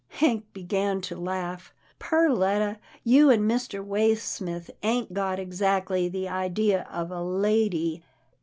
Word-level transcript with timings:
Hank 0.15 0.45
began 0.51 0.99
to 1.01 1.15
laugh." 1.15 1.71
Perletta, 1.99 2.77
you 3.03 3.29
and 3.29 3.43
Mr. 3.43 3.85
Waysmith 3.85 4.71
ain't 4.81 5.13
got 5.13 5.37
exactly 5.37 6.09
the 6.09 6.27
idea 6.27 6.87
of 6.91 7.11
a 7.11 7.21
lady. 7.21 8.01